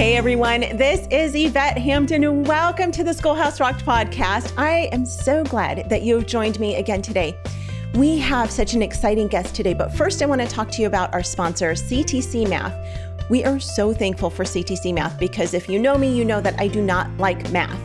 [0.00, 2.24] Hey everyone, this is Yvette Hampton.
[2.24, 4.54] and Welcome to the Schoolhouse Rocked podcast.
[4.56, 7.36] I am so glad that you've joined me again today.
[7.92, 10.86] We have such an exciting guest today, but first I want to talk to you
[10.86, 12.74] about our sponsor, CTC Math.
[13.28, 16.58] We are so thankful for CTC Math because if you know me, you know that
[16.58, 17.78] I do not like math.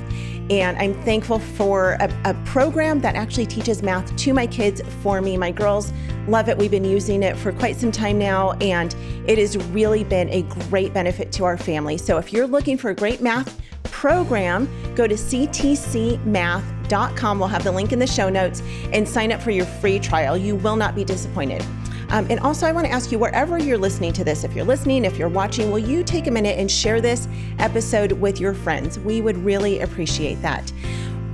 [0.50, 5.20] And I'm thankful for a, a, program that actually teaches math to my kids for
[5.22, 5.38] me.
[5.38, 5.92] My girls
[6.28, 6.58] love it.
[6.58, 8.96] We've been using it for quite some time now, and
[9.28, 11.98] it has really been a great benefit to our family.
[11.98, 17.40] So if you're looking for a great math program, go to ctcmath.com.
[17.40, 18.62] We'll have the link in the show notes
[18.94, 20.38] and sign up for your free trial.
[20.38, 21.66] You will not be disappointed.
[22.16, 24.64] Um, and also, I want to ask you wherever you're listening to this, if you're
[24.64, 27.28] listening, if you're watching, will you take a minute and share this
[27.60, 28.98] episode with your friends?
[28.98, 30.72] We would really appreciate that.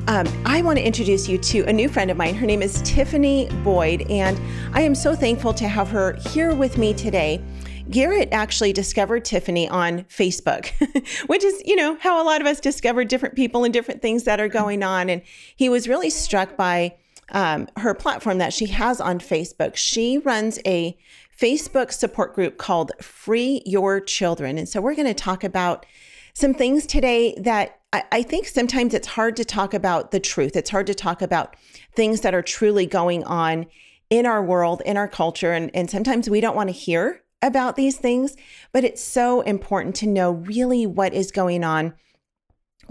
[0.08, 2.34] Um, I want to introduce you to a new friend of mine.
[2.34, 4.42] Her name is Tiffany Boyd, and
[4.74, 7.44] I am so thankful to have her here with me today.
[7.92, 10.72] Garrett actually discovered Tiffany on Facebook,
[11.28, 14.24] which is, you know, how a lot of us discover different people and different things
[14.24, 15.12] that are going on.
[15.12, 15.22] And
[15.56, 16.96] he was really struck by
[17.32, 19.76] um, her platform that she has on Facebook.
[19.76, 20.98] She runs a
[21.40, 24.58] Facebook support group called Free Your Children.
[24.58, 25.86] And so we're going to talk about
[26.34, 30.56] some things today that I, I think sometimes it's hard to talk about the truth.
[30.56, 31.56] It's hard to talk about
[31.96, 33.66] things that are truly going on
[34.10, 35.54] in our world, in our culture.
[35.54, 38.36] And, and sometimes we don't want to hear about these things,
[38.72, 41.94] but it's so important to know really what is going on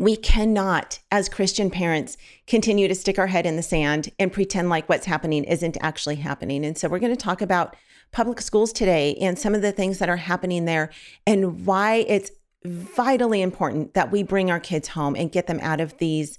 [0.01, 4.71] we cannot, as Christian parents, continue to stick our head in the sand and pretend
[4.71, 6.65] like what's happening isn't actually happening.
[6.65, 7.77] And so, we're going to talk about
[8.13, 10.91] public schools today and some of the things that are happening there
[11.27, 12.31] and why it's
[12.65, 16.39] vitally important that we bring our kids home and get them out of these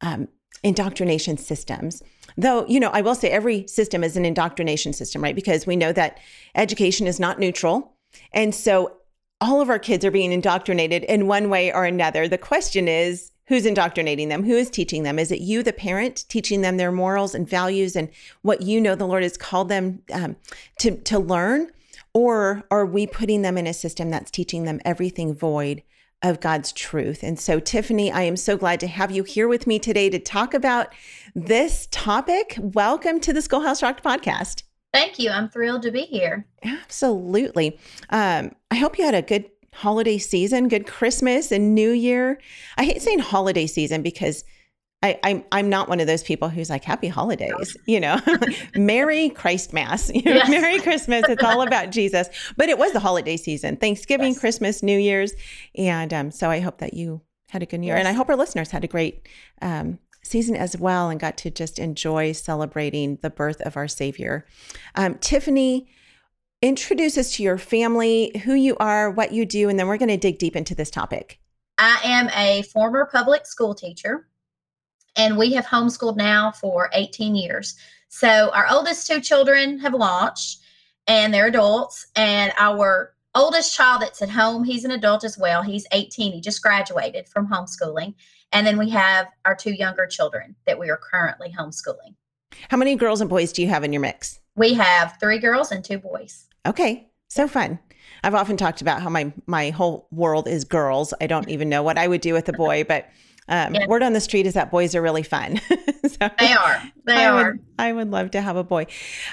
[0.00, 0.28] um,
[0.62, 2.02] indoctrination systems.
[2.36, 5.34] Though, you know, I will say every system is an indoctrination system, right?
[5.34, 6.18] Because we know that
[6.54, 7.94] education is not neutral.
[8.32, 8.97] And so
[9.40, 12.26] all of our kids are being indoctrinated in one way or another.
[12.26, 14.44] The question is, who's indoctrinating them?
[14.44, 15.18] Who is teaching them?
[15.18, 18.08] Is it you, the parent, teaching them their morals and values and
[18.42, 20.36] what you know the Lord has called them um,
[20.80, 21.70] to, to learn?
[22.14, 25.82] Or are we putting them in a system that's teaching them everything void
[26.20, 27.22] of God's truth?
[27.22, 30.18] And so, Tiffany, I am so glad to have you here with me today to
[30.18, 30.92] talk about
[31.34, 32.56] this topic.
[32.58, 34.64] Welcome to the Schoolhouse Rocked podcast.
[34.92, 35.30] Thank you.
[35.30, 36.46] I'm thrilled to be here.
[36.64, 37.78] Absolutely.
[38.10, 42.40] Um, I hope you had a good holiday season, good Christmas and New Year.
[42.76, 44.44] I hate saying holiday season because
[45.02, 48.20] I, I'm I'm not one of those people who's like happy holidays, you know,
[48.74, 50.48] Merry Christ Mass, you know, yes.
[50.50, 51.24] Merry Christmas.
[51.28, 52.28] It's all about Jesus.
[52.56, 54.40] But it was the holiday season, Thanksgiving, yes.
[54.40, 55.32] Christmas, New Year's,
[55.76, 57.20] and um, so I hope that you
[57.50, 58.00] had a good year, yes.
[58.00, 59.28] and I hope our listeners had a great
[59.62, 64.46] um, season as well and got to just enjoy celebrating the birth of our Savior.
[64.94, 65.88] Um, Tiffany,
[66.62, 70.08] introduce us to your family, who you are, what you do, and then we're going
[70.08, 71.40] to dig deep into this topic.
[71.78, 74.28] I am a former public school teacher,
[75.16, 77.76] and we have homeschooled now for 18 years.
[78.08, 80.60] So our oldest two children have launched,
[81.06, 85.62] and they're adults, and our oldest child that's at home, he's an adult as well.
[85.62, 86.32] He's 18.
[86.32, 88.14] He just graduated from homeschooling.
[88.52, 92.14] And then we have our two younger children that we are currently homeschooling.
[92.70, 94.40] How many girls and boys do you have in your mix?
[94.56, 96.46] We have three girls and two boys.
[96.66, 97.08] Okay.
[97.28, 97.78] So fun.
[98.24, 101.14] I've often talked about how my my whole world is girls.
[101.20, 103.08] I don't even know what I would do with a boy, but
[103.48, 103.86] um, yeah.
[103.86, 105.60] word on the street is that boys are really fun.
[106.06, 106.82] so they are.
[107.04, 107.52] They I are.
[107.52, 108.86] Would, I would love to have a boy.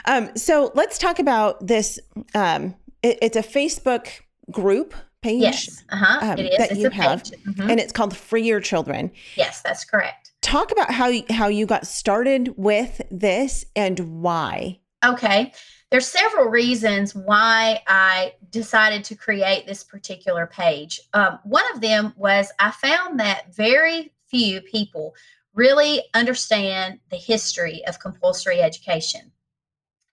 [0.06, 2.00] Um, so let's talk about this.
[2.34, 4.08] Um, it, it's a Facebook
[4.52, 4.94] group
[5.26, 5.84] page yes.
[5.90, 6.20] uh-huh.
[6.22, 6.58] Um, it is.
[6.58, 7.70] that it's you have, mm-hmm.
[7.70, 9.12] and it's called Free Your Children.
[9.36, 10.32] Yes, that's correct.
[10.42, 14.80] Talk about how you, how you got started with this and why.
[15.04, 15.52] Okay,
[15.90, 21.00] there's several reasons why I decided to create this particular page.
[21.14, 25.16] Um, one of them was I found that very few people
[25.56, 29.32] really understand the history of compulsory education.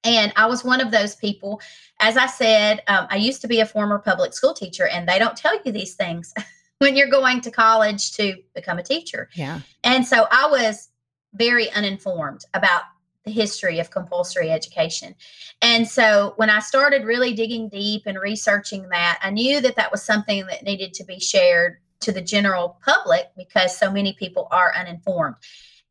[0.04, 1.60] And I was one of those people.
[2.00, 5.18] As I said, um, I used to be a former public school teacher, and they
[5.18, 6.34] don't tell you these things
[6.78, 9.28] when you're going to college to become a teacher.
[9.34, 9.60] Yeah.
[9.84, 10.88] And so I was
[11.34, 12.82] very uninformed about
[13.24, 15.14] the history of compulsory education.
[15.60, 19.92] And so when I started really digging deep and researching that, I knew that that
[19.92, 24.48] was something that needed to be shared to the general public because so many people
[24.50, 25.36] are uninformed.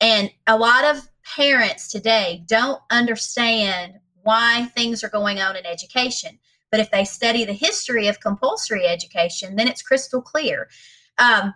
[0.01, 6.37] And a lot of parents today don't understand why things are going on in education.
[6.69, 10.69] But if they study the history of compulsory education, then it's crystal clear.
[11.17, 11.53] Um,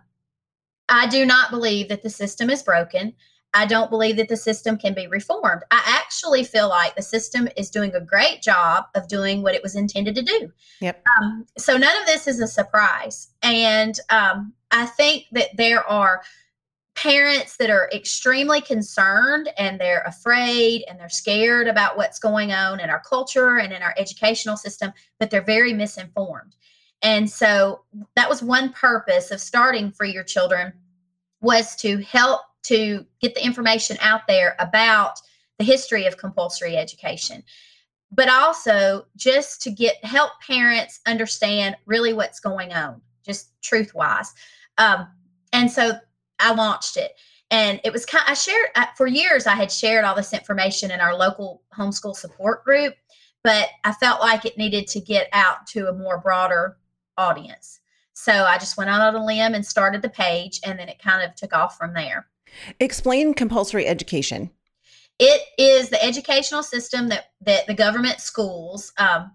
[0.90, 3.14] I do not believe that the system is broken.
[3.54, 5.62] I don't believe that the system can be reformed.
[5.72, 9.64] I actually feel like the system is doing a great job of doing what it
[9.64, 10.52] was intended to do.
[10.82, 11.02] Yep.
[11.18, 13.30] Um, so none of this is a surprise.
[13.42, 16.22] And um, I think that there are
[16.96, 22.80] parents that are extremely concerned and they're afraid and they're scared about what's going on
[22.80, 26.56] in our culture and in our educational system, but they're very misinformed.
[27.02, 27.82] And so
[28.16, 30.74] that was one purpose of starting Free Your Children
[31.42, 35.20] was to help to get the information out there about
[35.60, 37.44] the history of compulsory education
[38.12, 44.34] but also just to get help parents understand really what's going on just truth wise
[44.78, 45.08] um,
[45.54, 45.94] and so
[46.40, 47.14] I launched it.
[47.52, 51.00] And it was kind I shared for years, I had shared all this information in
[51.00, 52.96] our local homeschool support group,
[53.44, 56.78] but I felt like it needed to get out to a more broader
[57.18, 57.80] audience.
[58.14, 61.00] So I just went out on a limb and started the page, and then it
[61.00, 62.28] kind of took off from there.
[62.80, 64.50] Explain compulsory education.
[65.20, 69.32] It is the educational system that, that the government schools um,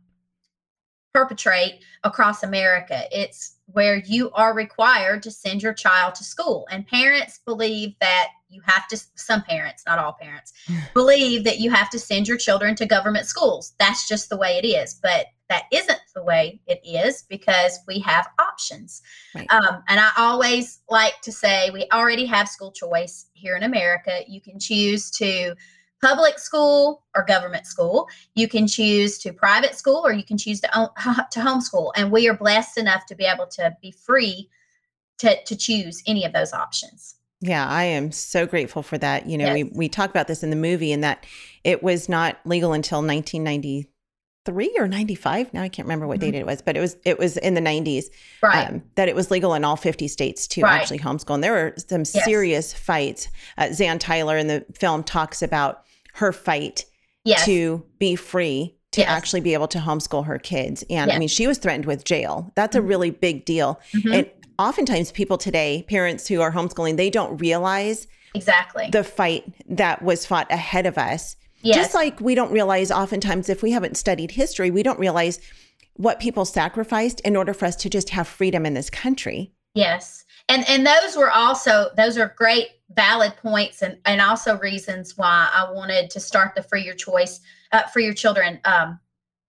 [1.13, 3.05] perpetrate across America.
[3.11, 6.67] It's where you are required to send your child to school.
[6.71, 10.53] And parents believe that you have to, some parents, not all parents,
[10.95, 13.75] believe that you have to send your children to government schools.
[13.79, 14.95] That's just the way it is.
[14.95, 19.03] But that isn't the way it is because we have options.
[19.35, 19.51] Right.
[19.51, 24.21] Um, and I always like to say we already have school choice here in America.
[24.29, 25.55] You can choose to
[26.01, 28.09] public school or government school.
[28.35, 30.89] You can choose to private school or you can choose to, own,
[31.31, 31.93] to homeschool.
[31.97, 34.49] And we are blessed enough to be able to be free
[35.19, 37.17] to, to choose any of those options.
[37.43, 39.27] Yeah, I am so grateful for that.
[39.27, 39.55] You know, yes.
[39.55, 41.25] we, we talk about this in the movie and that
[41.65, 45.55] it was not legal until 1993 or 95.
[45.55, 46.33] Now I can't remember what mm-hmm.
[46.33, 48.07] date it was, but it was it was in the 90s
[48.43, 48.69] right.
[48.69, 50.81] Um, that it was legal in all 50 states to right.
[50.81, 51.35] actually homeschool.
[51.35, 52.25] And there were some yes.
[52.25, 53.29] serious fights.
[53.57, 55.85] Uh, Zan Tyler in the film talks about
[56.15, 56.85] her fight
[57.25, 57.45] yes.
[57.45, 59.11] to be free to yes.
[59.11, 60.83] actually be able to homeschool her kids.
[60.91, 61.17] And yes.
[61.17, 62.53] I mean, she was threatened with jail.
[62.57, 62.85] That's mm-hmm.
[62.85, 63.81] a really big deal.
[63.93, 64.13] Mm-hmm.
[64.13, 70.03] And oftentimes, people today, parents who are homeschooling, they don't realize exactly the fight that
[70.03, 71.37] was fought ahead of us.
[71.63, 71.77] Yes.
[71.77, 75.39] Just like we don't realize, oftentimes, if we haven't studied history, we don't realize
[75.95, 79.53] what people sacrificed in order for us to just have freedom in this country.
[79.75, 80.25] Yes.
[80.49, 85.49] And and those were also those are great valid points and, and also reasons why
[85.55, 87.41] I wanted to start the Free Your Choice,
[87.73, 88.99] uh, Your Children um,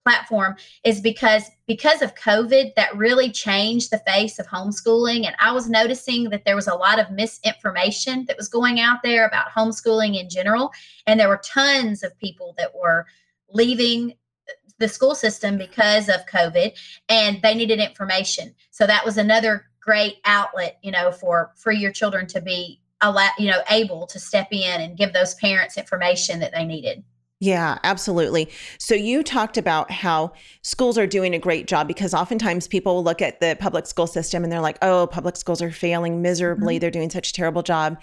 [0.04, 5.26] platform is because because of COVID that really changed the face of homeschooling.
[5.26, 9.00] And I was noticing that there was a lot of misinformation that was going out
[9.04, 10.72] there about homeschooling in general.
[11.06, 13.06] And there were tons of people that were
[13.50, 14.14] leaving
[14.80, 16.74] the school system because of COVID
[17.08, 18.54] and they needed information.
[18.72, 23.30] So that was another great outlet, you know, for free your children to be allow,
[23.38, 27.03] you know, able to step in and give those parents information that they needed.
[27.39, 28.50] Yeah, absolutely.
[28.77, 33.19] So you talked about how schools are doing a great job because oftentimes people look
[33.19, 36.75] at the public school system and they're like, "Oh, public schools are failing miserably.
[36.75, 36.81] Mm-hmm.
[36.81, 38.00] They're doing such a terrible job."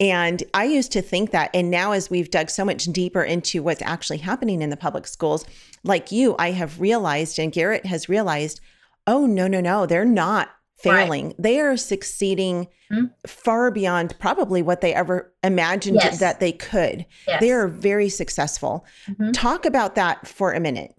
[0.00, 1.50] And I used to think that.
[1.52, 5.06] And now, as we've dug so much deeper into what's actually happening in the public
[5.06, 5.44] schools,
[5.84, 8.60] like you, I have realized, and Garrett has realized,
[9.06, 10.48] oh, no, no, no, they're not
[10.78, 11.26] failing.
[11.26, 11.36] Right.
[11.38, 13.06] They are succeeding mm-hmm.
[13.26, 16.20] far beyond probably what they ever imagined yes.
[16.20, 17.04] that they could.
[17.26, 17.40] Yes.
[17.40, 18.86] They are very successful.
[19.08, 19.32] Mm-hmm.
[19.32, 20.94] Talk about that for a minute.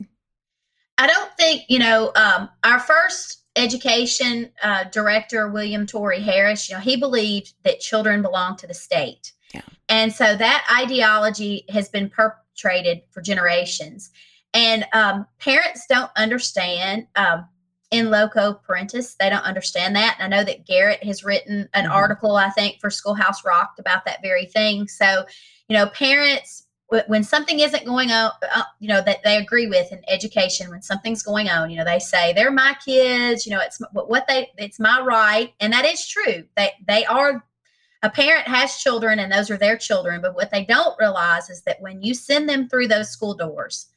[0.97, 6.75] I don't think, you know, um, our first education uh, director, William Torrey Harris, you
[6.75, 9.31] know, he believed that children belong to the state.
[9.54, 9.61] Yeah.
[9.87, 14.11] And so that ideology has been perpetrated for generations.
[14.54, 17.47] And um, parents don't understand um,
[17.91, 19.15] in loco parentis.
[19.17, 20.17] They don't understand that.
[20.19, 21.93] And I know that Garrett has written an mm-hmm.
[21.93, 24.87] article, I think, for Schoolhouse Rocked about that very thing.
[24.87, 25.25] So,
[25.67, 26.67] you know, parents,
[27.07, 30.81] when something isn't going on, uh, you know, that they agree with in education, when
[30.81, 34.49] something's going on, you know, they say they're my kids, you know, it's what they,
[34.57, 35.53] it's my right.
[35.59, 36.43] And that is true.
[36.57, 37.45] They, they are,
[38.01, 40.21] a parent has children and those are their children.
[40.21, 43.87] But what they don't realize is that when you send them through those school doors,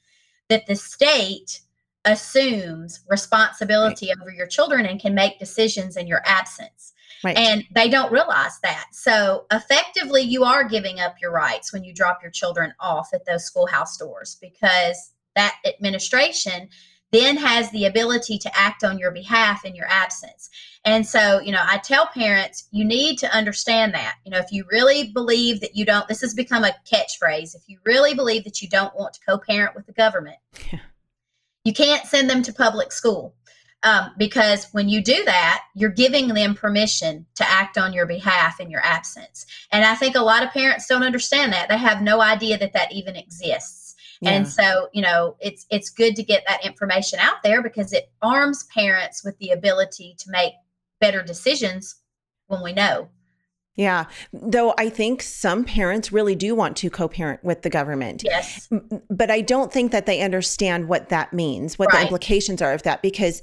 [0.49, 1.61] that the state
[2.05, 4.21] assumes responsibility right.
[4.21, 6.93] over your children and can make decisions in your absence.
[7.25, 7.37] Right.
[7.37, 8.87] And they don't realize that.
[8.93, 13.25] So effectively, you are giving up your rights when you drop your children off at
[13.27, 16.69] those schoolhouse doors because that administration
[17.13, 20.51] then has the ability to act on your behalf in your absence.
[20.85, 24.17] And so, you know, I tell parents, you need to understand that.
[24.25, 27.55] You know, if you really believe that you don't, this has become a catchphrase.
[27.55, 30.39] If you really believe that you don't want to co parent with the government,
[30.73, 30.81] yeah
[31.65, 33.35] you can't send them to public school.
[33.85, 38.61] Um, because when you do that, you're giving them permission to act on your behalf
[38.61, 39.45] in your absence.
[39.73, 41.69] And I think a lot of parents don't understand that.
[41.69, 43.97] They have no idea that that even exists.
[44.21, 44.31] Yeah.
[44.31, 48.13] And so, you know, it's it's good to get that information out there because it
[48.23, 50.53] arms parents with the ability to make
[51.01, 51.97] better decisions
[52.47, 53.09] when we know.
[53.75, 54.05] Yeah.
[54.33, 58.23] Though I think some parents really do want to co parent with the government.
[58.25, 58.69] Yes.
[59.09, 62.01] But I don't think that they understand what that means, what right.
[62.01, 63.03] the implications are of that.
[63.03, 63.41] Because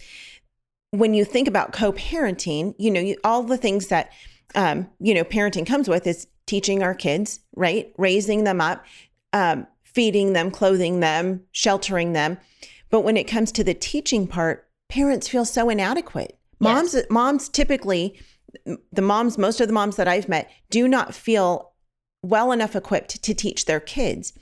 [0.91, 4.11] when you think about co parenting, you know, you, all the things that,
[4.55, 7.91] um, you know, parenting comes with is teaching our kids, right?
[7.97, 8.85] Raising them up,
[9.33, 12.37] um, feeding them, clothing them, sheltering them.
[12.91, 16.37] But when it comes to the teaching part, parents feel so inadequate.
[16.59, 17.05] Moms, yes.
[17.09, 18.19] moms typically
[18.91, 21.73] the moms, most of the moms that I've met, do not feel
[22.21, 24.33] well enough equipped to teach their kids.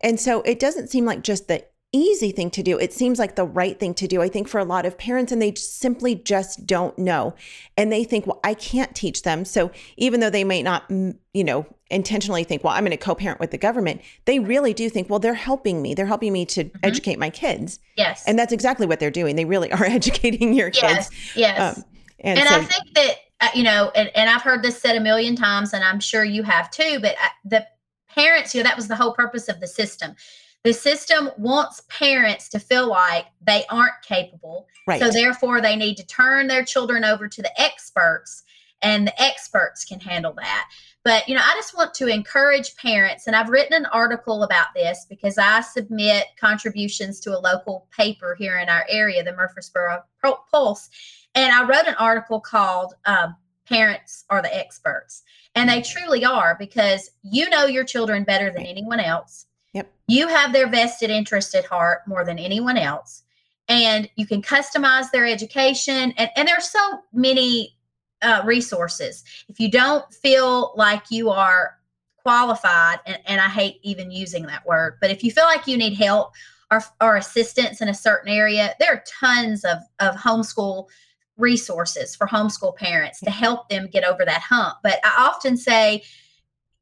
[0.00, 2.78] And so it doesn't seem like just the easy thing to do.
[2.78, 5.30] It seems like the right thing to do, I think, for a lot of parents,
[5.30, 7.34] and they simply just don't know.
[7.76, 9.44] And they think, well, I can't teach them.
[9.44, 13.14] So even though they may not, you know, intentionally think, well, I'm going to co
[13.14, 15.94] parent with the government, they really do think, well, they're helping me.
[15.94, 16.78] They're helping me to mm-hmm.
[16.82, 17.78] educate my kids.
[17.96, 18.24] Yes.
[18.26, 19.36] And that's exactly what they're doing.
[19.36, 21.10] They really are educating your kids.
[21.34, 21.36] Yes.
[21.36, 21.78] Yes.
[21.78, 21.84] Um,
[22.20, 23.16] and, and so, I think that
[23.54, 26.42] you know, and, and I've heard this said a million times, and I'm sure you
[26.42, 27.66] have too, but uh, the
[28.08, 30.14] parents, you know, that was the whole purpose of the system.
[30.62, 34.66] The system wants parents to feel like they aren't capable.
[34.86, 35.00] Right.
[35.00, 38.42] So therefore, they need to turn their children over to the experts,
[38.82, 40.68] and the experts can handle that.
[41.04, 44.68] But, you know, I just want to encourage parents, and I've written an article about
[44.74, 50.02] this because I submit contributions to a local paper here in our area, the Murfreesboro
[50.50, 50.88] Pulse.
[51.34, 53.36] And I wrote an article called um,
[53.68, 55.22] Parents Are the Experts.
[55.54, 59.46] And they truly are because you know your children better than anyone else.
[59.72, 59.90] Yep.
[60.08, 63.22] You have their vested interest at heart more than anyone else.
[63.68, 66.12] And you can customize their education.
[66.16, 67.76] And, and there's so many
[68.22, 69.24] uh, resources.
[69.48, 71.78] If you don't feel like you are
[72.22, 75.76] qualified, and, and I hate even using that word, but if you feel like you
[75.76, 76.32] need help
[76.70, 80.88] or, or assistance in a certain area, there are tons of, of homeschool
[81.36, 84.78] resources for homeschool parents to help them get over that hump.
[84.82, 86.02] But I often say,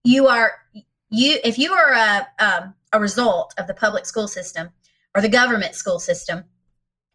[0.04, 0.52] you are
[1.10, 4.70] you if you are a um, a result of the public school system
[5.14, 6.44] or the government school system,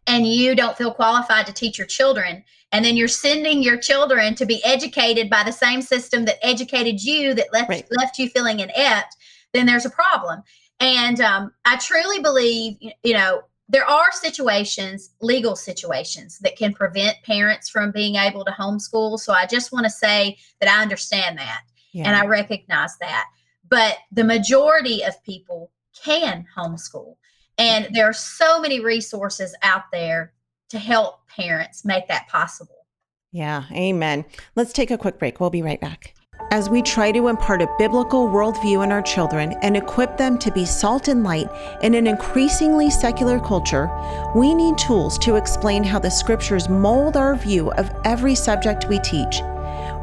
[0.06, 4.34] and you don't feel qualified to teach your children, and then you're sending your children
[4.36, 7.86] to be educated by the same system that educated you that left right.
[7.90, 9.16] left you feeling inept,
[9.52, 10.42] then there's a problem.
[10.80, 17.22] And um, I truly believe, you know, there are situations, legal situations, that can prevent
[17.22, 19.18] parents from being able to homeschool.
[19.18, 22.06] So I just want to say that I understand that yeah.
[22.06, 23.26] and I recognize that.
[23.68, 25.70] But the majority of people
[26.02, 27.16] can homeschool.
[27.58, 30.32] And there are so many resources out there
[30.70, 32.86] to help parents make that possible.
[33.32, 34.24] Yeah, amen.
[34.54, 35.40] Let's take a quick break.
[35.40, 36.14] We'll be right back.
[36.50, 40.50] As we try to impart a biblical worldview in our children and equip them to
[40.50, 41.50] be salt and light
[41.82, 43.90] in an increasingly secular culture,
[44.34, 48.98] we need tools to explain how the scriptures mold our view of every subject we
[49.00, 49.42] teach.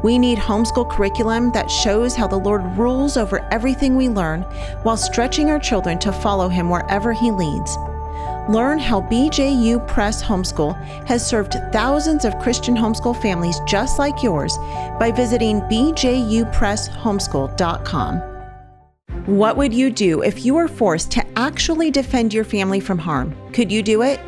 [0.04, 4.42] We need homeschool curriculum that shows how the Lord rules over everything we learn
[4.84, 7.76] while stretching our children to follow Him wherever He leads.
[8.48, 14.56] Learn how BJU Press Homeschool has served thousands of Christian homeschool families just like yours
[15.00, 18.22] by visiting bjupresshomeschool.com.
[19.26, 23.34] What would you do if you were forced to actually defend your family from harm?
[23.52, 24.20] Could you do it?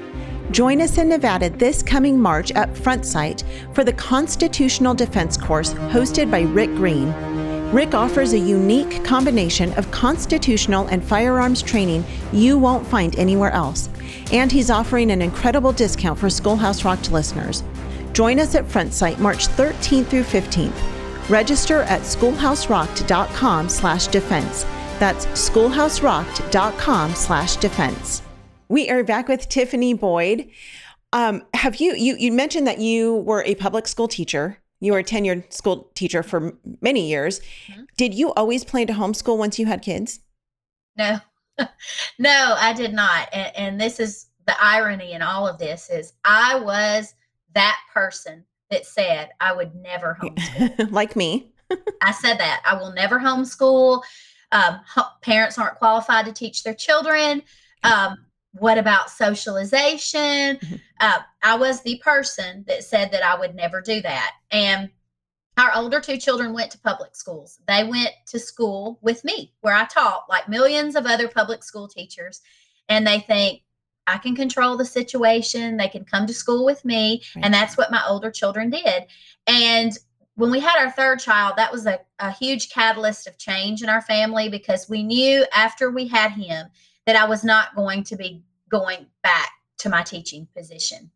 [0.50, 5.74] Join us in Nevada this coming March at Front Sight for the Constitutional Defense Course
[5.74, 7.12] hosted by Rick Green.
[7.70, 13.90] Rick offers a unique combination of constitutional and firearms training you won't find anywhere else.
[14.32, 17.62] And he's offering an incredible discount for Schoolhouse Rocked listeners.
[18.12, 21.28] Join us at Front Sight March 13th through 15th.
[21.28, 24.64] Register at schoolhouserocked.com slash defense.
[24.98, 28.22] That's schoolhouserocked.com slash defense.
[28.68, 30.50] We are back with Tiffany Boyd.
[31.12, 34.98] Um, have you, you, you mentioned that you were a public school teacher you were
[34.98, 37.40] a tenured school teacher for many years.
[37.68, 37.82] Mm-hmm.
[37.96, 40.20] Did you always plan to homeschool once you had kids?
[40.96, 41.18] No,
[42.18, 43.28] no, I did not.
[43.32, 47.14] And, and this is the irony in all of this is I was
[47.54, 50.90] that person that said I would never homeschool.
[50.92, 51.52] like me.
[52.02, 54.02] I said that I will never homeschool.
[54.52, 57.42] Um, ho- parents aren't qualified to teach their children.
[57.84, 58.16] Um,
[58.52, 60.56] what about socialization?
[60.56, 60.76] Mm-hmm.
[61.00, 64.32] Uh, I was the person that said that I would never do that.
[64.50, 64.90] And
[65.58, 67.58] our older two children went to public schools.
[67.66, 71.88] They went to school with me where I taught, like millions of other public school
[71.88, 72.40] teachers.
[72.88, 73.62] And they think,
[74.06, 75.76] I can control the situation.
[75.76, 77.22] They can come to school with me.
[77.36, 77.44] Right.
[77.44, 79.04] And that's what my older children did.
[79.46, 79.92] And
[80.36, 83.88] when we had our third child, that was a, a huge catalyst of change in
[83.88, 86.68] our family because we knew after we had him
[87.06, 91.10] that I was not going to be going back to my teaching position.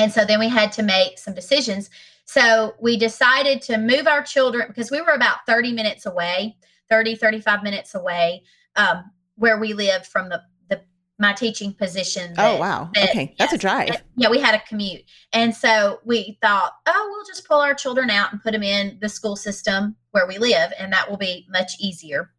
[0.00, 1.90] And so then we had to make some decisions.
[2.24, 6.56] So we decided to move our children because we were about 30 minutes away,
[6.88, 8.42] 30, 35 minutes away,
[8.76, 10.40] um, where we lived from the,
[10.70, 10.80] the
[11.18, 12.34] my teaching position.
[12.38, 12.88] oh, wow.
[12.94, 13.34] that- okay.
[13.38, 13.88] That's a drive.
[13.88, 15.02] that- yeah, we had a commute.
[15.34, 18.96] And so we thought, oh, we'll just pull our children out and put them in
[19.02, 22.30] the school system where we live, and that will be much easier.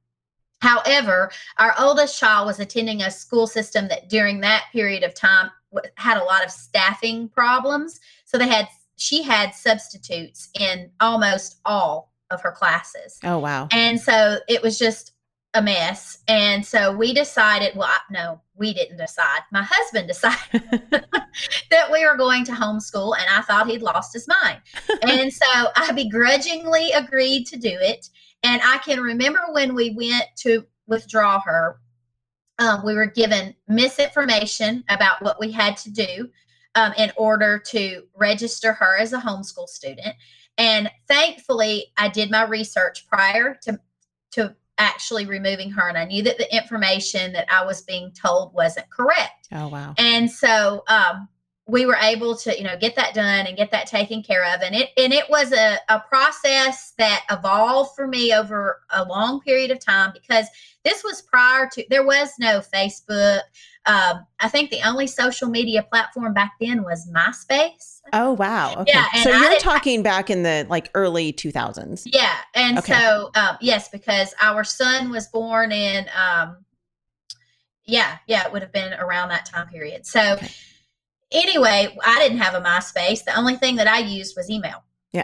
[0.61, 5.49] However, our oldest child was attending a school system that during that period of time
[5.95, 7.99] had a lot of staffing problems.
[8.25, 13.19] So they had, she had substitutes in almost all of her classes.
[13.23, 13.67] Oh, wow.
[13.71, 15.13] And so it was just
[15.53, 16.19] a mess.
[16.27, 19.41] And so we decided, well, I, no, we didn't decide.
[19.51, 20.63] My husband decided
[21.71, 24.61] that we were going to homeschool, and I thought he'd lost his mind.
[25.01, 28.09] and so I begrudgingly agreed to do it.
[28.43, 31.79] And I can remember when we went to withdraw her,
[32.59, 36.29] um, we were given misinformation about what we had to do
[36.75, 40.15] um, in order to register her as a homeschool student.
[40.57, 43.79] And thankfully, I did my research prior to
[44.31, 48.53] to actually removing her, and I knew that the information that I was being told
[48.53, 49.47] wasn't correct.
[49.51, 49.93] Oh, wow.
[49.97, 51.27] And so um,
[51.67, 54.61] we were able to, you know, get that done and get that taken care of.
[54.61, 59.39] And it and it was a, a process that evolved for me over a long
[59.41, 60.47] period of time because
[60.83, 63.41] this was prior to there was no Facebook.
[63.85, 68.01] Um, I think the only social media platform back then was MySpace.
[68.13, 68.75] Oh, wow.
[68.81, 68.91] Okay.
[68.93, 72.03] Yeah, so you're talking back in the like early 2000s.
[72.05, 72.93] Yeah, and Okay.
[72.93, 76.57] so um, yes, because our son was born in, um,
[77.85, 80.05] yeah, yeah, it would have been around that time period.
[80.05, 80.47] So Okay.
[81.31, 83.23] Anyway, I didn't have a MySpace.
[83.23, 84.83] The only thing that I used was email.
[85.13, 85.23] Yeah.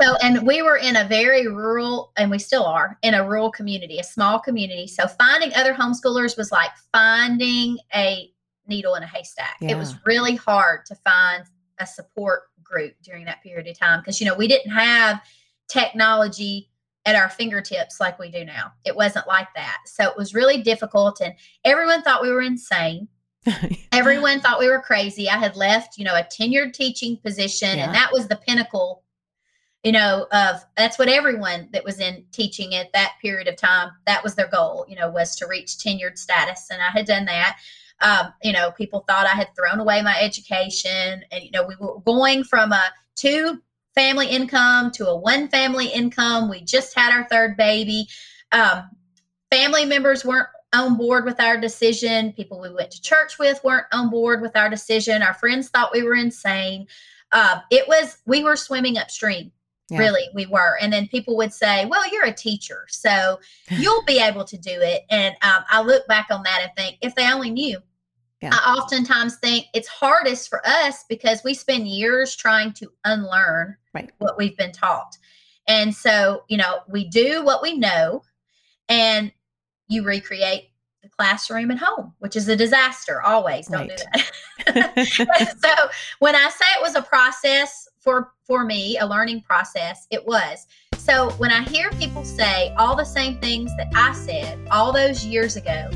[0.00, 3.50] So, and we were in a very rural, and we still are in a rural
[3.50, 4.86] community, a small community.
[4.86, 8.30] So, finding other homeschoolers was like finding a
[8.66, 9.56] needle in a haystack.
[9.60, 11.44] It was really hard to find
[11.78, 15.22] a support group during that period of time because, you know, we didn't have
[15.68, 16.70] technology
[17.06, 18.72] at our fingertips like we do now.
[18.84, 19.78] It wasn't like that.
[19.86, 23.08] So, it was really difficult, and everyone thought we were insane
[23.92, 25.28] everyone thought we were crazy.
[25.28, 27.86] I had left, you know, a tenured teaching position, Yeah.
[27.86, 29.02] and that was the pinnacle,
[29.82, 33.90] you know, of that's what everyone that was in teaching at that period of time,
[34.06, 36.68] that was their goal, you know, was to reach tenured status.
[36.70, 37.58] And I had done that.
[38.00, 41.74] Um, you know, people thought I had thrown away my education, and, you know, we
[41.80, 42.82] were going from a
[43.16, 43.60] two
[43.94, 46.48] family income to a one family income.
[46.48, 48.06] We just had our third baby.
[48.52, 48.88] Um,
[49.50, 52.32] family members weren't on board with our decision.
[52.32, 55.22] People we went to church with weren't on board with our decision.
[55.22, 56.86] Our friends thought we were insane.
[57.32, 59.52] Uh, it was, we were swimming upstream.
[59.90, 60.00] Yeah.
[60.00, 60.76] Really, we were.
[60.82, 64.70] And then people would say, Well, you're a teacher, so you'll be able to do
[64.70, 65.04] it.
[65.08, 67.78] And um, I look back on that and think, if they only knew.
[68.42, 68.50] Yeah.
[68.52, 74.10] I oftentimes think it's hardest for us because we spend years trying to unlearn Right.
[74.18, 75.16] what we've been taught.
[75.66, 78.22] And so, you know, we do what we know
[78.88, 79.32] and
[79.88, 80.70] you recreate
[81.02, 83.68] the classroom at home, which is a disaster always.
[83.68, 83.94] Don't do
[84.66, 85.58] that.
[85.62, 90.24] so when I say it was a process for for me, a learning process, it
[90.26, 90.66] was.
[90.96, 95.24] So when I hear people say all the same things that I said all those
[95.24, 95.88] years ago,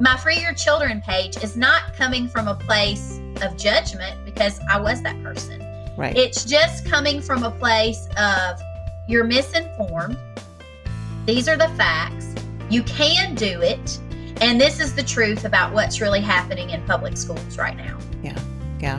[0.00, 4.80] my Free Your Children page is not coming from a place of judgment because I
[4.80, 5.60] was that person.
[5.96, 6.16] right.
[6.16, 8.60] It's just coming from a place of
[9.08, 10.16] you're misinformed.
[11.26, 12.34] These are the facts.
[12.72, 14.00] You can do it.
[14.40, 17.98] And this is the truth about what's really happening in public schools right now.
[18.22, 18.38] Yeah.
[18.80, 18.98] Yeah.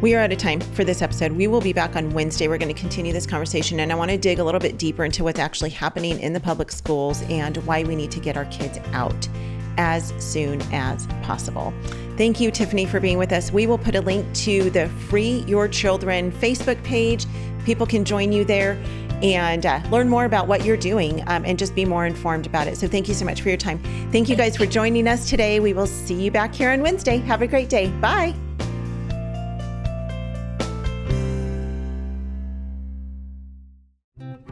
[0.00, 1.32] We are out of time for this episode.
[1.32, 2.48] We will be back on Wednesday.
[2.48, 5.04] We're going to continue this conversation, and I want to dig a little bit deeper
[5.04, 8.46] into what's actually happening in the public schools and why we need to get our
[8.46, 9.28] kids out
[9.76, 11.74] as soon as possible.
[12.16, 13.52] Thank you, Tiffany, for being with us.
[13.52, 17.26] We will put a link to the Free Your Children Facebook page.
[17.66, 18.82] People can join you there
[19.22, 22.66] and uh, learn more about what you're doing um, and just be more informed about
[22.66, 22.76] it.
[22.76, 23.78] So, thank you so much for your time.
[24.12, 25.60] Thank you guys for joining us today.
[25.60, 27.18] We will see you back here on Wednesday.
[27.18, 27.88] Have a great day.
[28.00, 28.34] Bye.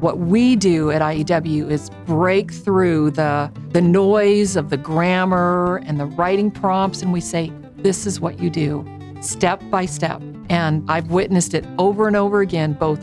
[0.05, 5.98] What we do at IEW is break through the, the noise of the grammar and
[5.98, 8.87] the writing prompts, and we say, this is what you do,
[9.22, 10.20] step by step.
[10.50, 13.03] And I've witnessed it over and over again, both